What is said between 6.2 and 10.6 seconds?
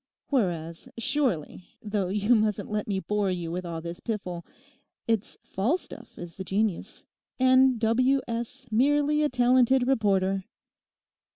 the genius, and W. S. merely a talented reporter.